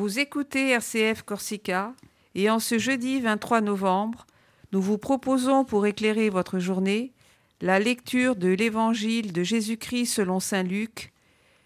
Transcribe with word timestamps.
Vous 0.00 0.18
écoutez 0.18 0.70
RCF 0.70 1.24
Corsica 1.24 1.92
et 2.34 2.48
en 2.48 2.58
ce 2.58 2.78
jeudi 2.78 3.20
23 3.20 3.60
novembre, 3.60 4.26
nous 4.72 4.80
vous 4.80 4.96
proposons 4.96 5.66
pour 5.66 5.84
éclairer 5.84 6.30
votre 6.30 6.58
journée 6.58 7.12
la 7.60 7.78
lecture 7.78 8.34
de 8.34 8.48
l'Évangile 8.48 9.34
de 9.34 9.42
Jésus-Christ 9.42 10.06
selon 10.06 10.40
Saint 10.40 10.62
Luc, 10.62 11.12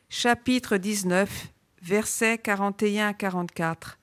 chapitre 0.09 0.79
19, 0.79 1.47
versets 1.81 2.39
41 2.39 3.13
44. 3.13 4.01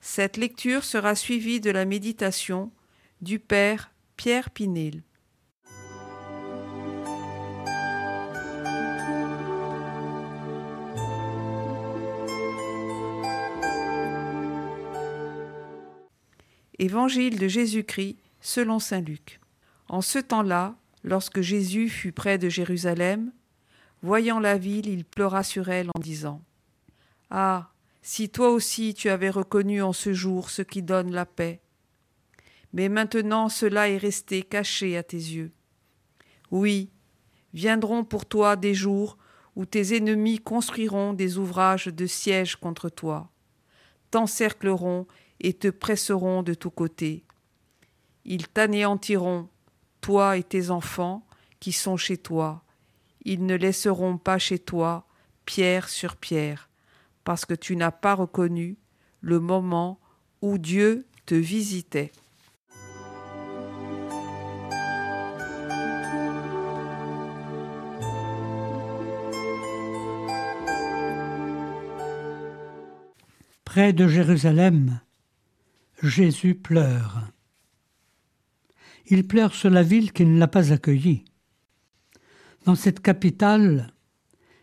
Cette 0.00 0.38
lecture 0.38 0.82
sera 0.82 1.14
suivie 1.14 1.60
de 1.60 1.70
la 1.70 1.84
méditation 1.84 2.70
du 3.20 3.38
Père 3.40 3.90
Pierre 4.16 4.48
Pinel. 4.48 5.02
Évangile 16.80 17.38
de 17.38 17.46
Jésus-Christ 17.46 18.16
selon 18.40 18.78
Saint 18.78 19.02
Luc. 19.02 19.38
En 19.90 20.00
ce 20.00 20.18
temps-là, 20.18 20.76
lorsque 21.04 21.42
Jésus 21.42 21.90
fut 21.90 22.10
près 22.10 22.38
de 22.38 22.48
Jérusalem, 22.48 23.32
voyant 24.02 24.40
la 24.40 24.56
ville, 24.56 24.88
il 24.88 25.04
pleura 25.04 25.42
sur 25.42 25.68
elle 25.68 25.90
en 25.94 26.00
disant 26.00 26.40
Ah, 27.28 27.70
si 28.00 28.30
toi 28.30 28.48
aussi 28.48 28.94
tu 28.94 29.10
avais 29.10 29.28
reconnu 29.28 29.82
en 29.82 29.92
ce 29.92 30.14
jour 30.14 30.48
ce 30.48 30.62
qui 30.62 30.80
donne 30.80 31.12
la 31.12 31.26
paix. 31.26 31.60
Mais 32.72 32.88
maintenant 32.88 33.50
cela 33.50 33.90
est 33.90 33.98
resté 33.98 34.42
caché 34.42 34.96
à 34.96 35.02
tes 35.02 35.18
yeux. 35.18 35.52
Oui, 36.50 36.88
viendront 37.52 38.04
pour 38.04 38.24
toi 38.24 38.56
des 38.56 38.72
jours 38.72 39.18
où 39.54 39.66
tes 39.66 39.94
ennemis 39.98 40.38
construiront 40.38 41.12
des 41.12 41.36
ouvrages 41.36 41.88
de 41.88 42.06
siège 42.06 42.56
contre 42.56 42.88
toi, 42.88 43.28
t'encercleront 44.10 45.06
et 45.40 45.52
te 45.54 45.68
presseront 45.68 46.42
de 46.42 46.54
tous 46.54 46.70
côtés. 46.70 47.24
Ils 48.24 48.48
t'anéantiront, 48.48 49.48
toi 50.00 50.36
et 50.36 50.42
tes 50.42 50.70
enfants 50.70 51.26
qui 51.58 51.72
sont 51.72 51.96
chez 51.96 52.16
toi. 52.16 52.62
Ils 53.24 53.44
ne 53.44 53.54
laisseront 53.54 54.18
pas 54.18 54.38
chez 54.38 54.58
toi 54.58 55.06
pierre 55.46 55.88
sur 55.88 56.16
pierre, 56.16 56.68
parce 57.24 57.44
que 57.44 57.54
tu 57.54 57.74
n'as 57.76 57.90
pas 57.90 58.14
reconnu 58.14 58.76
le 59.20 59.40
moment 59.40 59.98
où 60.42 60.58
Dieu 60.58 61.06
te 61.26 61.34
visitait. 61.34 62.12
De 73.80 74.06
Jérusalem, 74.06 75.00
Jésus 76.02 76.54
pleure. 76.54 77.30
Il 79.06 79.26
pleure 79.26 79.54
sur 79.54 79.70
la 79.70 79.82
ville 79.82 80.12
qui 80.12 80.26
ne 80.26 80.38
l'a 80.38 80.48
pas 80.48 80.70
accueilli. 80.70 81.24
Dans 82.66 82.74
cette 82.74 83.00
capitale 83.00 83.94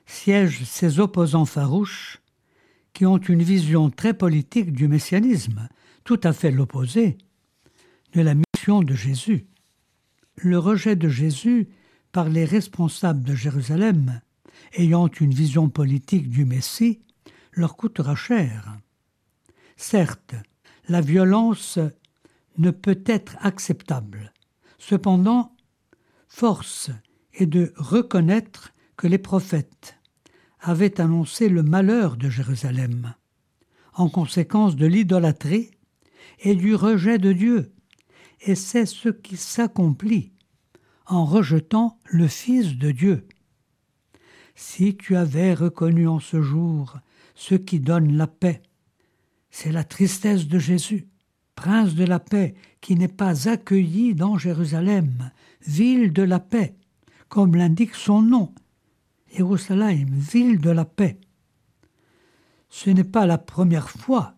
siègent 0.06 0.64
ses 0.66 1.00
opposants 1.00 1.46
farouches 1.46 2.22
qui 2.94 3.08
ont 3.08 3.18
une 3.18 3.42
vision 3.42 3.90
très 3.90 4.14
politique 4.14 4.72
du 4.72 4.88
messianisme, 4.88 5.68
tout 6.04 6.22
à 6.24 6.32
fait 6.32 6.52
l'opposé 6.52 7.18
de 8.14 8.22
la 8.22 8.36
mission 8.36 8.84
de 8.84 8.94
Jésus. 8.94 9.48
Le 10.36 10.60
rejet 10.60 10.96
de 10.96 11.10
Jésus 11.10 11.70
par 12.12 12.30
les 12.30 12.46
responsables 12.46 13.24
de 13.24 13.34
Jérusalem, 13.34 14.22
ayant 14.74 15.08
une 15.08 15.34
vision 15.34 15.70
politique 15.70 16.30
du 16.30 16.46
Messie, 16.46 17.02
leur 17.52 17.76
coûtera 17.76 18.16
cher. 18.16 18.78
Certes, 19.78 20.36
la 20.90 21.02
violence 21.02 21.80
ne 22.58 22.72
peut 22.72 23.02
être 23.06 23.38
acceptable. 23.42 24.34
Cependant, 24.80 25.56
force 26.28 26.90
est 27.34 27.46
de 27.46 27.74
reconnaître 27.78 28.74
que 28.98 29.08
les 29.08 29.20
prophètes 29.20 29.98
avaient 30.60 31.00
annoncé 31.00 31.48
le 31.48 31.62
malheur 31.62 32.18
de 32.18 32.30
Jérusalem, 32.30 33.14
en 33.94 34.10
conséquence 34.10 34.76
de 34.76 34.88
l'idolâtrie 34.88 35.72
et 36.40 36.56
du 36.56 36.74
rejet 36.74 37.20
de 37.20 37.32
Dieu, 37.32 37.72
et 38.42 38.56
c'est 38.56 38.88
ce 38.88 39.10
qui 39.10 39.38
s'accomplit 39.38 40.32
en 41.06 41.26
rejetant 41.26 42.00
le 42.06 42.28
Fils 42.28 42.78
de 42.78 42.92
Dieu. 42.92 43.28
Si 44.56 44.98
tu 44.98 45.16
avais 45.16 45.54
reconnu 45.54 46.08
en 46.08 46.20
ce 46.20 46.42
jour 46.42 46.98
ce 47.36 47.56
qui 47.56 47.80
donne 47.80 48.18
la 48.18 48.28
paix, 48.28 48.64
c'est 49.50 49.72
la 49.72 49.84
tristesse 49.84 50.48
de 50.48 50.60
Jésus, 50.60 51.08
prince 51.56 51.96
de 51.96 52.06
la 52.06 52.20
paix, 52.20 52.56
qui 52.82 52.96
n'est 52.96 53.08
pas 53.08 53.50
accueilli 53.50 54.14
dans 54.14 54.38
Jérusalem, 54.38 55.32
ville 55.66 56.14
de 56.14 56.24
la 56.24 56.40
paix, 56.40 56.76
comme 57.30 57.56
l'indique 57.56 57.96
son 57.96 58.22
nom. 58.22 58.54
Jérusalem, 59.34 60.08
ville 60.10 60.60
de 60.60 60.70
la 60.70 60.86
paix. 60.86 61.20
Ce 62.70 62.90
n'est 62.90 63.04
pas 63.04 63.26
la 63.26 63.38
première 63.38 63.90
fois 63.90 64.34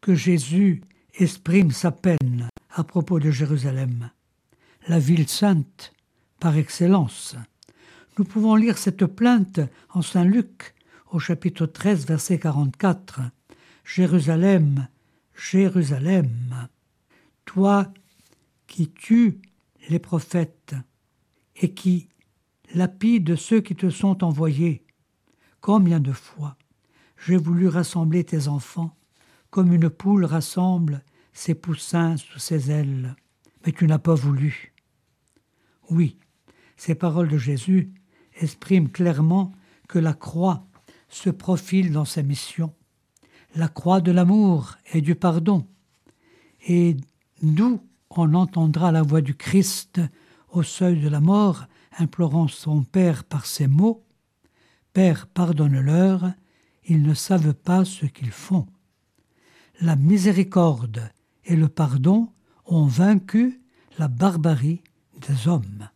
que 0.00 0.14
Jésus 0.14 0.82
exprime 1.14 1.70
sa 1.70 1.90
peine 1.90 2.48
à 2.70 2.84
propos 2.84 3.20
de 3.20 3.30
Jérusalem, 3.30 4.10
la 4.88 4.98
ville 4.98 5.28
sainte 5.28 5.92
par 6.40 6.56
excellence. 6.56 7.36
Nous 8.18 8.24
pouvons 8.24 8.56
lire 8.56 8.78
cette 8.78 9.06
plainte 9.06 9.60
en 9.90 10.02
Saint 10.02 10.24
Luc 10.24 10.74
au 11.10 11.18
chapitre 11.18 11.66
13 11.66 12.06
verset 12.06 12.38
44. 12.38 13.20
Jérusalem, 13.84 14.88
Jérusalem, 15.34 16.68
toi 17.44 17.92
qui 18.66 18.90
tues 18.90 19.40
les 19.88 19.98
prophètes 19.98 20.74
et 21.56 21.74
qui 21.74 22.08
lapides 22.74 23.36
ceux 23.36 23.60
qui 23.60 23.74
te 23.74 23.90
sont 23.90 24.24
envoyés, 24.24 24.84
combien 25.60 26.00
de 26.00 26.12
fois 26.12 26.56
j'ai 27.26 27.36
voulu 27.36 27.68
rassembler 27.68 28.24
tes 28.24 28.48
enfants, 28.48 28.96
comme 29.50 29.72
une 29.72 29.90
poule 29.90 30.24
rassemble 30.24 31.04
ses 31.32 31.54
poussins 31.54 32.16
sous 32.16 32.38
ses 32.38 32.70
ailes, 32.70 33.14
mais 33.64 33.72
tu 33.72 33.86
n'as 33.86 33.98
pas 33.98 34.14
voulu. 34.14 34.72
Oui, 35.90 36.18
ces 36.76 36.94
paroles 36.94 37.28
de 37.28 37.38
Jésus 37.38 37.92
expriment 38.40 38.90
clairement 38.90 39.52
que 39.88 39.98
la 39.98 40.14
croix 40.14 40.66
se 41.08 41.30
profile 41.30 41.92
dans 41.92 42.04
sa 42.04 42.22
mission 42.22 42.74
la 43.54 43.68
croix 43.68 44.00
de 44.00 44.12
l'amour 44.12 44.76
et 44.92 45.00
du 45.00 45.14
pardon, 45.14 45.66
et 46.66 46.96
d'où 47.42 47.80
on 48.10 48.34
entendra 48.34 48.92
la 48.92 49.02
voix 49.02 49.20
du 49.20 49.34
Christ 49.34 50.00
au 50.50 50.62
seuil 50.62 51.00
de 51.00 51.08
la 51.08 51.20
mort, 51.20 51.66
implorant 51.98 52.48
son 52.48 52.82
Père 52.82 53.24
par 53.24 53.46
ces 53.46 53.66
mots 53.66 54.04
Père, 54.92 55.26
pardonne-leur, 55.26 56.32
ils 56.84 57.02
ne 57.02 57.14
savent 57.14 57.54
pas 57.54 57.84
ce 57.84 58.04
qu'ils 58.04 58.30
font. 58.30 58.66
La 59.80 59.96
miséricorde 59.96 61.10
et 61.44 61.56
le 61.56 61.68
pardon 61.68 62.28
ont 62.66 62.84
vaincu 62.84 63.62
la 63.98 64.08
barbarie 64.08 64.82
des 65.26 65.48
hommes. 65.48 65.88